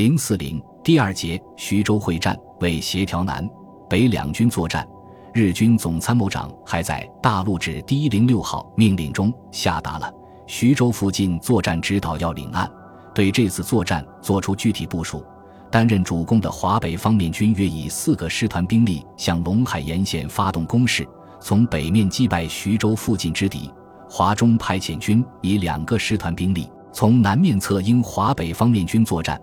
[0.00, 3.46] 零四零第二节徐州会战为协调南
[3.86, 4.88] 北两军作战，
[5.34, 10.10] 日军总参谋长还在大陆志第一零六号命令中下达了
[10.46, 12.66] 徐州附近作战指导要领案，
[13.14, 15.22] 对这次作战作出具体部署。
[15.70, 21.06] 担任主攻的华北方面军约以四个师团兵力向陇海沿线发动攻势，
[21.42, 23.70] 从北面击败徐州附近之敌；
[24.08, 29.38] 华中派遣军以两个师团兵力从南面侧应华北方面军作战。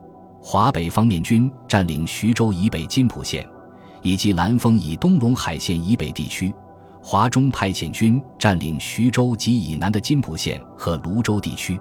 [0.50, 3.46] 华北方面军占领徐州以北金浦县
[4.01, 6.50] 以及兰丰以东陇海线以北地区；
[7.04, 11.78] 华中派遣军占领徐州及以南的金浦县和泸州地区。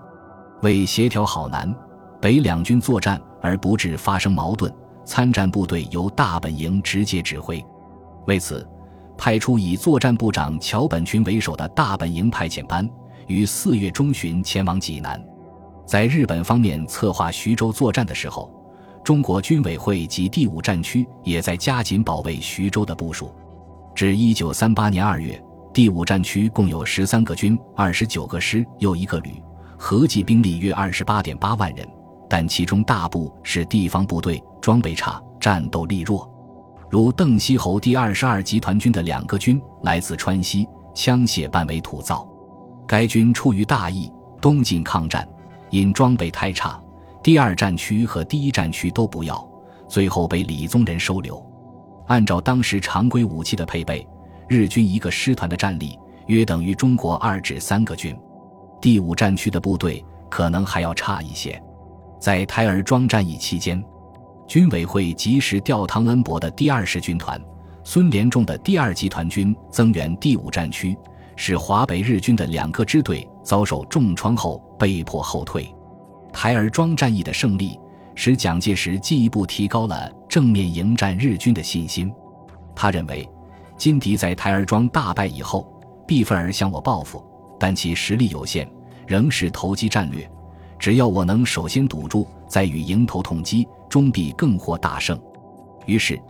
[0.62, 1.73] 为协调好南
[2.21, 3.23] 北两军作战。
[3.41, 4.74] 而不致发生矛盾，
[5.05, 7.65] 参战部队由大本营直接指挥。
[8.27, 8.69] 为此，
[9.16, 12.91] 派出以作战部长桥本群为首的大本营派遣班
[13.29, 15.24] 于四月中旬前往济南。
[15.87, 18.51] 在日本方面策划徐州作战的时候，
[19.06, 23.32] 中国军委会及第五战区也在加紧保卫徐州的部署。
[23.95, 25.40] 至一九三八年二月，
[25.73, 29.40] 第五战区共有十三个军、二十九个师又一个旅，
[29.79, 31.87] 合计兵力约二十八点八万人。
[32.29, 36.29] 但其中大部是地方部队，装备差，战斗力弱。
[36.91, 42.29] 如邓锡侯第二十二集团军的两个军来自川西，枪械半为土造。
[42.88, 44.10] 该军出于大意，
[44.41, 45.24] 东进抗战，
[45.70, 46.82] 因装备太差，
[47.27, 49.45] 第二战区和第一战区都不要，
[49.88, 51.45] 最后被李宗仁收留。
[52.07, 54.07] 按照当时常规武器的配备，
[54.46, 58.16] 日军一个师团的战力约等于中国二至三个军，
[58.80, 61.60] 第五战区的部队可能还要差一些。
[62.21, 63.85] 在台儿庄战役期间，
[64.47, 67.43] 军委会及时调汤恩伯的第二十军团、
[67.82, 70.97] 孙连仲的第二集团军增援第五战区，
[71.34, 75.75] 使华北日军的两个支队遭受重创后被迫后退。
[76.37, 77.81] 台儿庄战役的胜利，
[78.15, 82.12] 使蒋介石进一步提高了正面迎战日军的信心。
[82.75, 83.26] 他认为，
[83.78, 85.66] 金敌在台儿庄大败以后，
[86.06, 87.25] 必愤而向我报复，
[87.58, 88.70] 但其实力有限，
[89.06, 90.30] 仍是投机战略。
[90.78, 95.19] 只要我能首先堵住，再与迎头痛击，终必更获大胜。
[95.86, 96.20] 于是，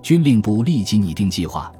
[0.00, 1.72] 军令部立即拟定计划，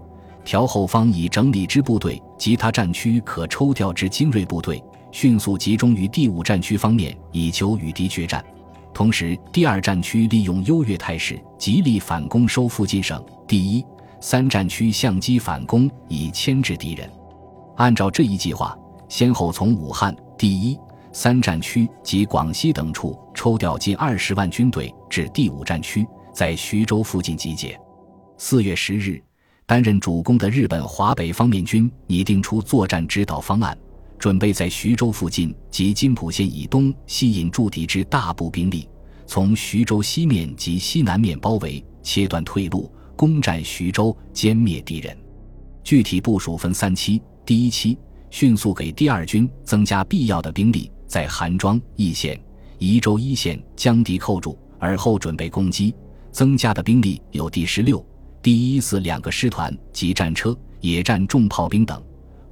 [0.45, 4.83] 调后方已整理之部队及他战区可抽调之精锐部队，
[5.19, 8.45] 迅速集中于第五战区方面，以求与敌决战。
[8.93, 13.25] 同时，第二战区利用优越态势，极力反攻收复晋省。
[13.49, 13.83] 第一、
[14.21, 17.11] 三战区相机反攻，以牵制敌人。
[17.79, 18.79] 按照这一计划，
[19.09, 20.79] 先后从武汉第一。
[21.15, 27.75] 三战区及广西等处抽调近二十万军队至第五战区，在徐州附近集结。
[28.37, 29.19] 四月十日，
[29.65, 33.75] 担任主攻的日本华北方面军拟定出作战指导方案，
[34.19, 38.89] 准备在徐州附近及金浦县以东吸引驻敌之大部兵力，
[39.27, 45.17] 从徐州西面及西南面包围，切断退路，攻占徐州，歼灭敌人。
[45.85, 47.97] 具体部署分三期：第一期，
[48.31, 50.91] 迅速给第二军增加必要的兵力。
[51.07, 52.39] 在韩庄、易县、
[52.79, 55.95] 宜州一线将敌扣住，而后准备攻击。
[56.33, 58.05] 增加的兵力有第十六、
[58.43, 62.03] 第一四两个师团及战车、野战重炮兵等。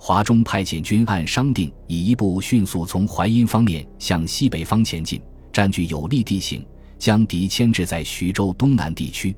[0.07, 5.19] 华中派遣军按商定，以一部迅速从淮阴方面向西北方前进，
[5.51, 6.63] 占据有利地形，
[6.99, 9.35] 将敌牵制在徐州东南地区。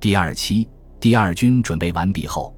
[0.00, 0.66] 第二期
[0.98, 2.56] 第二军准备完毕后，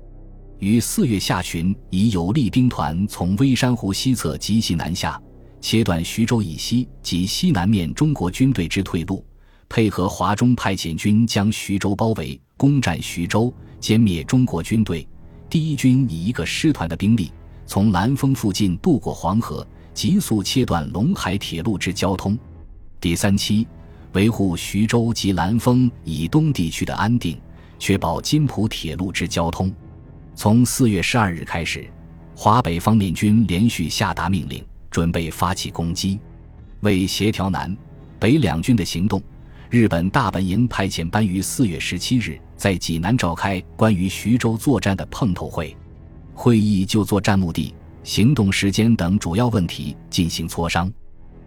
[0.61, 5.21] 于四月下旬以有利兵团从微山湖西侧急袭南下。
[5.61, 9.27] 切断徐州以西及西南面中国军队之退路，
[9.69, 15.05] 配合华中派遣军将徐州包围，攻占徐州，歼灭中国军队。
[15.49, 17.33] 第一军以一个师团的兵力，
[17.71, 19.65] 从兰丰附近渡过黄河，
[19.95, 22.37] 急速切断陇海铁路之交通。
[23.01, 23.65] 第三期
[24.13, 27.41] 维护徐州及兰丰以东地区的安定，
[27.79, 29.73] 确保津浦铁路之交通。
[30.35, 31.89] 从四月十二日开始，
[32.35, 34.61] 华北方面军连续下达命令。
[34.91, 36.19] 准备发起攻击，
[36.81, 37.77] 为协调南
[38.19, 39.23] 北两军的行动，
[39.69, 45.77] 日本大本营派遣班于四月十七日在济南召开关于徐州作战的碰头会，
[46.43, 50.91] 会议就作战目的、行动时间等主要问题进行磋商。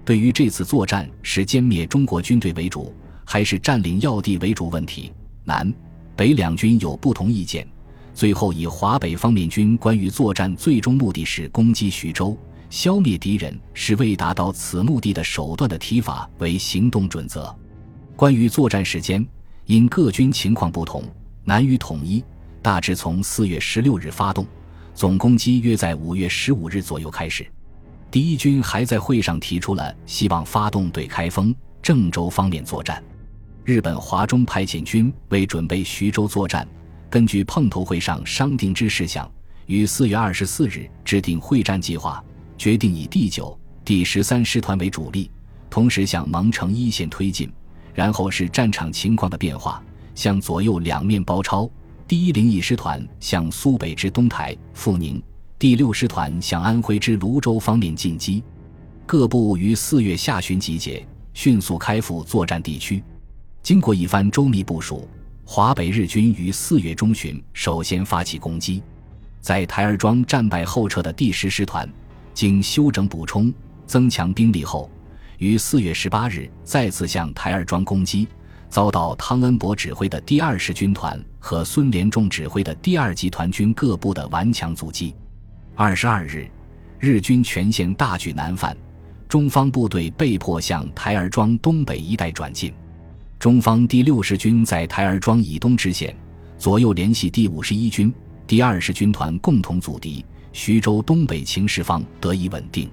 [0.06, 2.94] 对于这次作战是歼灭中国军队为主，
[3.26, 5.12] 还是占领要地为主问题，
[5.44, 5.74] 南
[6.16, 7.68] 北两军有不同意见。
[8.14, 12.38] 最后以华北方面军关于作战最终目的是攻击徐州。
[12.70, 17.52] 消灭敌人是未达到此目的的手段的提法为行动准则。
[18.16, 19.26] 关于作战时间，
[19.66, 21.04] 因各军情况不同，
[21.44, 22.24] 难于统一。
[22.62, 24.46] 大致从四月十六日发动，
[24.94, 27.46] 总攻击约在五月十五日左右开始。
[28.12, 33.04] 第一军还在会上提出了希望发动对开封、郑州方面作战。
[33.64, 36.68] 日本华中派遣军为准备徐州作战，
[37.10, 39.30] 根据碰头会上商定之事项，
[39.66, 42.24] 于四月二十四日制定会战计划，
[42.58, 45.32] 决定以第九、第十三师团为主力，
[45.70, 47.52] 同时向蒙城一线推进。
[47.96, 49.80] 然后是战场情况的变化，
[50.16, 51.70] 向左右两面包抄。
[52.06, 55.24] 第一零一师团向苏北之东台、阜宁，
[55.58, 58.44] 第六师团向安徽之泸州方面进击。
[59.06, 63.02] 各部于四月下旬集结，迅速开赴作战地区。
[63.62, 65.08] 经过一番周密部署，
[65.46, 68.84] 华北日军于四月中旬首先发起攻击。
[69.40, 71.90] 在台儿庄战败后撤的第十师团，
[72.34, 73.54] 经休整补充、
[73.88, 74.92] 增强兵力后，
[75.38, 78.28] 于四月十八日再次向台儿庄攻击，
[78.74, 85.14] 遭到汤恩伯指挥的第二十军团和孙连仲指挥的第二集团军各部的顽强阻击。
[85.76, 86.50] 二十二日，
[87.00, 88.76] 日军全线大举南犯，
[89.30, 92.74] 中方部队被迫向台儿庄东北一带转进。
[93.38, 96.16] 中方第六十军在台儿庄以东支线，
[96.58, 98.12] 左右联系第五十一军、
[98.48, 102.90] 第二十军团共同阻敌，徐州东北情势方得以稳定。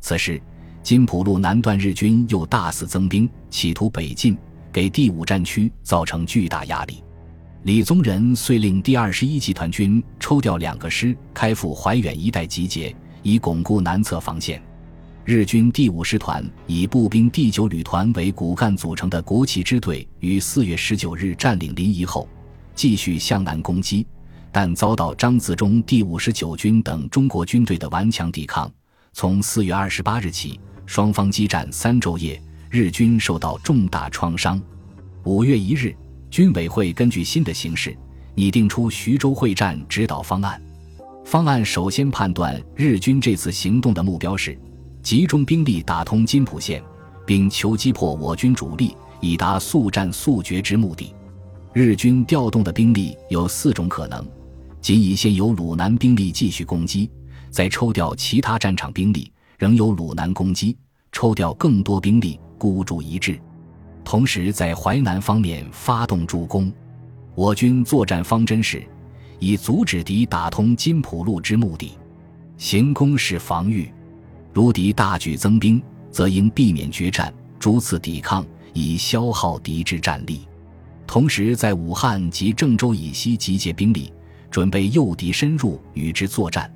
[0.00, 0.40] 此时，
[0.82, 4.34] 金浦路南段日军又大肆增兵，企图北进，
[4.72, 7.02] 给第五战区造成巨大压力。
[7.64, 14.62] 李宗仁遂令第二十一集团军抽调两个师，开赴怀远一带集结，以巩固南侧防线。
[15.26, 22.26] 日军第五师团以步兵第九旅团为骨干组成的国旗支队，于四月十九日占领临沂后，
[22.74, 24.06] 继续向南攻击，
[24.50, 28.72] 但遭到张自忠第五十九军等中国军队的顽强抵抗。
[29.12, 32.40] 从四月二十八日起，双方激战三昼夜，
[32.70, 34.60] 日军受到重大创伤。
[35.24, 35.92] 五月一日，
[36.30, 37.96] 军委会根据新的形势，
[38.36, 40.62] 拟定出徐州会战指导方案。
[41.24, 44.56] 方案首先判断日军这次行动的目标是。
[45.02, 46.80] 集中兵力打通津浦线，
[47.26, 51.12] 并求击破我军主力，以达速战速决之目的。
[51.72, 54.24] 日军调动的兵力有四种可能：
[54.80, 57.10] 仅以现有鲁南兵力继续攻击，
[57.50, 60.76] 再抽调其他战场兵力，仍有鲁南攻击；
[61.12, 63.40] 抽调更多兵力孤注一掷，
[64.04, 66.70] 同时在淮南方面发动助攻。
[67.34, 68.86] 我军作战方针是，
[69.38, 71.96] 以阻止敌打通津浦路之目的，
[72.58, 73.90] 行攻势防御。
[74.52, 75.80] 如敌大举增兵，
[76.10, 80.42] 则应避免决战，逐次抵抗，以消耗敌之战力。
[81.06, 84.12] 同时，在武汉及郑州以西集结兵力，
[84.50, 86.70] 准备诱敌深入与之作战。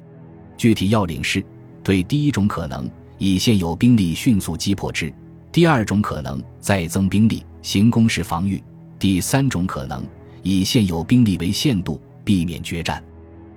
[0.57, 1.45] 具体要领是：
[1.83, 5.13] 对第一种可能，以现有兵力迅速击破之；
[5.55, 8.61] 第二种可能，再增兵力，行攻势防御；
[8.99, 10.05] 第三种可能，
[10.43, 13.01] 以现有兵力为限度，避免决战。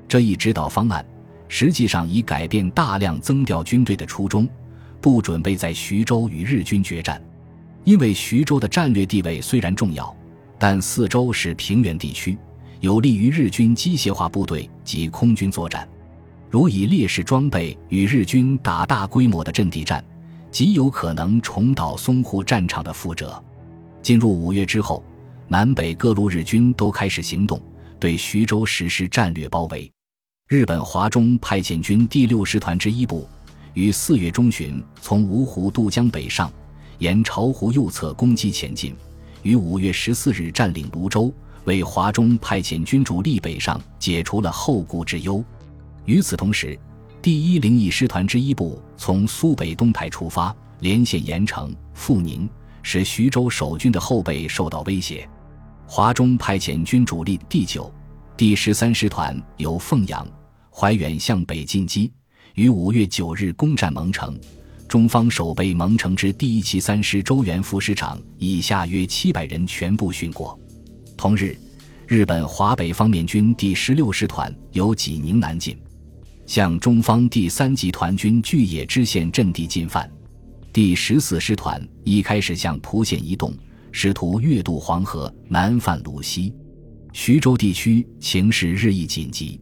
[0.07, 1.03] 这一指导方案。
[1.47, 4.47] 实际上已改变大量增调军队的初衷，
[5.01, 7.19] 不准备在徐州与日军决战，
[7.83, 10.15] 因为徐州的战略地位虽然重要，
[10.59, 12.37] 但四周是平原地区，
[12.79, 15.87] 有利于日军机械化部队及空军作战。
[16.51, 20.03] 如以劣势装备与日军打大规模的阵地战，
[20.57, 23.39] 极有可能重蹈淞沪战场的覆辙。
[24.01, 25.03] 进入五月之后，
[25.47, 27.61] 南北各路日军都开始行动，
[27.99, 29.87] 对徐州实施战略包围。
[30.47, 33.29] 日本华中派遣军第六师团之一部，
[33.75, 36.51] 于四月中旬从芜湖渡江北上，
[36.97, 38.95] 沿巢湖右侧攻击前进，
[39.43, 41.31] 于五月十四日占领泸州，
[41.65, 45.45] 为华中派遣军主力北上解除了后顾之忧。
[46.05, 46.75] 与此同时，
[47.21, 52.47] 第一零一师团之一部从苏北东台出发，连线盐城、阜宁，
[52.83, 55.27] 使徐州守军的后背受到威胁。
[55.85, 57.91] 华中派遣军主力第九、
[58.35, 60.25] 第十三师团由凤阳。
[60.69, 62.11] 怀远向北进击，
[62.53, 64.39] 于五月九日攻占蒙城。
[64.87, 70.57] 中方守备蒙城之第一七三师周元副师长以下约七百人全部殉国。
[71.17, 71.57] 同日，
[72.05, 75.75] 日本华北方面军第十六师团由济宁南进，
[76.47, 80.09] 向中方第三集团军巨野支线阵地进犯。
[80.71, 83.53] 第十四师团一开始向蒲县移动，
[83.91, 86.53] 试图越渡黄河南犯鲁西。
[87.11, 89.59] 徐州地区情势日益紧急。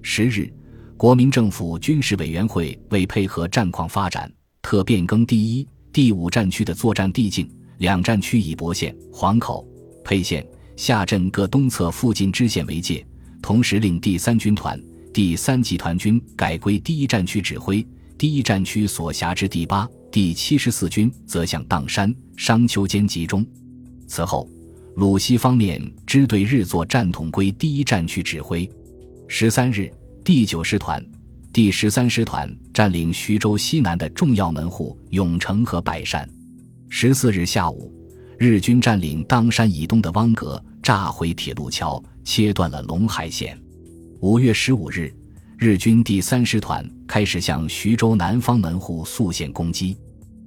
[0.00, 0.50] 十日，
[0.96, 7.48] 国民政府军事委员会为配合战况发展，特变更第一、第五战区的作战地境。
[7.78, 9.66] 两战区以博县、黄口、
[10.04, 10.46] 沛县、
[10.76, 13.04] 下镇各东侧附近支线为界，
[13.42, 14.80] 同时令第三军团、
[15.12, 17.86] 第三集团军改归第一战区指挥。
[18.16, 23.44] 第一战区所辖之第八、第七十四军则向砀山、商丘间集中。
[24.06, 24.48] 此后，
[24.96, 28.66] 鲁西方面支队日作战统归第一战区指挥。
[29.28, 29.92] 十三日，
[30.24, 31.04] 第九师团、
[31.52, 36.26] 第十三师团占领徐州西南的重要门户永城和百山。
[36.88, 37.92] 十四日下午，
[38.38, 43.61] 日军占领砀山以东的汪格，炸毁铁路桥，切断了陇海线。
[44.22, 45.12] 五月十五日，
[45.58, 49.98] 日军第三师团开始向徐州南方门户速线攻击。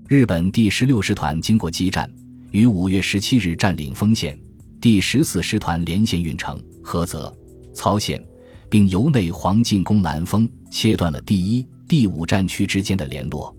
[0.07, 2.09] 日本第十六师团经过激战，
[2.51, 4.39] 于五月十七日占领丰县。
[4.79, 7.37] 第十四师团连线运城、菏泽、
[7.73, 8.25] 曹县，
[8.69, 13.53] 并由内黄进攻南丰，切断了第一、第五战区之间的联络。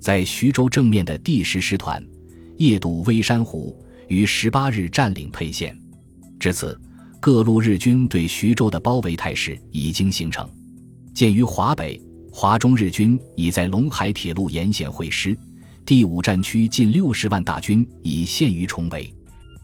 [0.00, 2.04] 在徐州正面的第十师团
[2.56, 5.78] 夜渡微山湖，于十八日占领沛县。
[6.40, 6.76] 至此，
[7.22, 10.44] 各路日军对徐州的包围态势已经形成。
[11.14, 12.02] 鉴于华北、
[12.32, 15.38] 华中日军已在陇海铁路沿线会师。
[15.86, 19.14] 第五战区近六十万大军已陷于重围。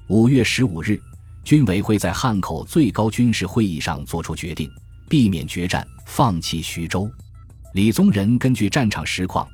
[0.07, 1.01] 五月十五日，
[1.43, 4.71] 军委会在汉口最高军事会议上作出决定，
[5.09, 7.11] 避免决战，放弃徐州。
[7.75, 9.49] 李宗仁根据战场实况，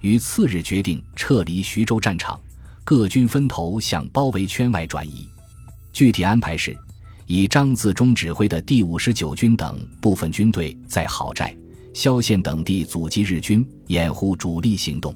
[0.00, 2.40] 于次日决定撤离徐州战场，
[2.84, 5.28] 各军分头向包围圈外转移。
[5.92, 6.78] 具体安排是：
[7.28, 11.54] 以张自忠指挥的第五十九军等部分军队在郝寨、
[11.92, 15.14] 萧县等地阻击日军，掩护主力行动。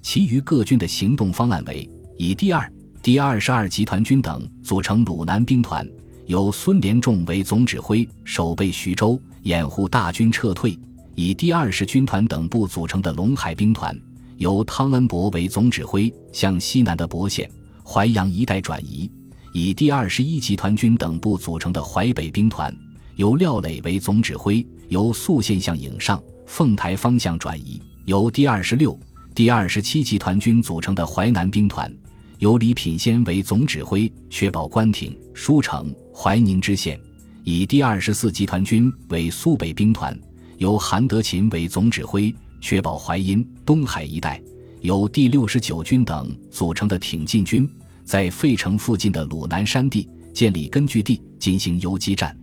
[0.00, 5.86] 其余各军的行动方案为：以第二、第二十二集团军等组成鲁南兵团，
[6.24, 10.74] 由孙连仲为总指挥，守备徐州，掩护大军撤退；
[11.14, 13.94] 以第二十军团等部组成的陇海兵团，
[14.38, 17.46] 由汤恩伯为总指挥，向西南的博县、
[17.84, 19.06] 淮阳一带转移；
[19.52, 22.74] 以第二十一集团军等部组成的淮北兵团，
[23.16, 28.98] 由廖磊为总指挥，由宿县向颍上、凤台方向转移；由第二十六。
[29.34, 31.94] 第二十七集团军组成的淮南兵团，
[32.38, 36.96] 由李品仙为总指挥，确保关亭、舒城、怀宁知县；
[37.44, 40.18] 以第二十四集团军为苏北兵团，
[40.56, 44.38] 由韩德勤为总指挥，确保淮阴、东海一带；
[44.80, 47.68] 由第六十九军等组成的挺进军，
[48.04, 52.36] 在费城附近的鲁南山地建立根据地，进行游击战。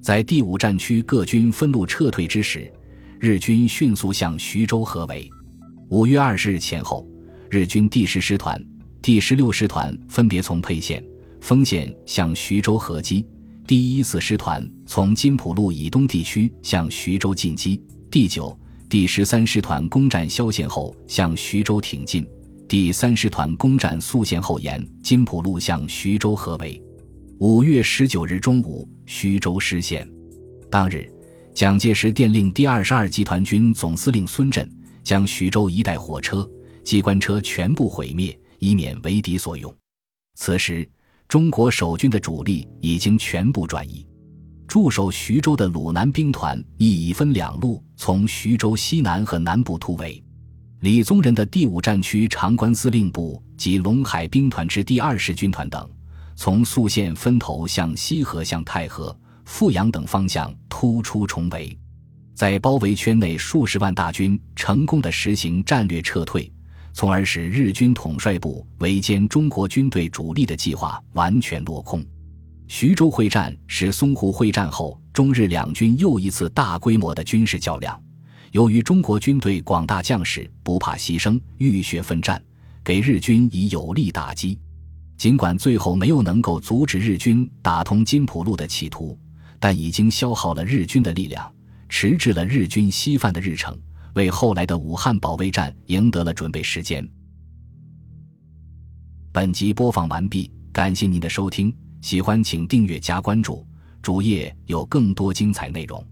[0.00, 2.70] 在第五战区各军分路撤退之时，
[3.18, 5.28] 日军迅速向徐州合围。
[5.88, 7.06] 五月二十日前后，
[7.50, 8.62] 日军第十师团、
[9.02, 11.02] 第十六师团分别从沛县、
[11.40, 13.24] 丰县向徐州合击；
[13.66, 18.56] 第一四师团从金浦路以东地区向徐州进击；第九、
[18.88, 22.22] 第十三师团攻占萧县后向徐州挺进；
[22.68, 26.80] 第三师团攻占宿县后沿金浦路向徐州合围。
[27.38, 30.06] 五月十九日中午，徐州失陷。
[30.70, 31.10] 当日，
[31.54, 34.70] 蒋介石电令第二十二集团军总司令孙震。
[35.02, 36.46] 将徐州一带火车、
[36.84, 39.74] 机关车全部毁灭，以免为敌所用。
[40.34, 40.86] 此时，
[41.26, 44.06] 中国守军的主力已经全部转移，
[44.66, 50.22] 驻守徐州的鲁南兵团亦已分两路从徐州西南和南部突围。
[50.80, 55.90] 李宗仁的第五战区长官司令部及陇海兵团之第二十军团等，
[56.36, 61.76] 从宿县分头向西河、向太和、阜阳等方向突出重围。
[62.32, 66.48] 在包围圈内数十万大军成功的实行战略撤退，
[66.92, 72.06] 从而使日军统帅部围歼中国军队主力的计划完全落空。
[72.68, 78.00] 徐州会战是淞沪会战后中日两军又一次大规模的军事较量。
[78.52, 82.42] 由于中国军队广大将士不怕牺牲、浴血奋战，
[82.82, 84.58] 给日军以有力打击。
[85.16, 89.18] 尽管最后没有能够阻止日军打通金浦路的企图，
[89.58, 91.52] 但已经消耗了日军的力量。
[91.90, 93.74] 迟滞了日军西犯的日程，
[94.14, 97.08] 为后来的武汉保卫战赢得了准备时间。
[99.32, 103.66] 本集播放完毕，感谢您的收听，喜欢请订阅加关注，
[104.02, 106.06] 主页有更多精彩内容。